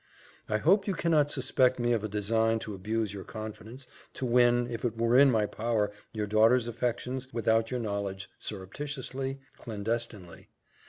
[0.49, 3.85] "I hope you cannot suspect me of a design to abuse your confidence,
[4.15, 9.41] to win, if it were in my power, your daughter's affections, without your knowledge, surreptitiously,
[9.59, 10.49] clandestinely.